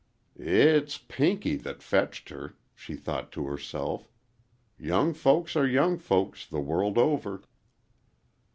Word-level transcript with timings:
"It's 0.39 0.97
Pinky 0.97 1.57
that 1.57 1.83
fetched 1.83 2.29
her," 2.29 2.55
she 2.73 2.95
thought 2.95 3.31
to 3.33 3.45
herself. 3.45 4.09
"Young 4.79 5.13
folks 5.13 5.55
are 5.55 5.67
young 5.67 5.99
folks, 5.99 6.47
the 6.47 6.59
world 6.59 6.97
over." 6.97 7.43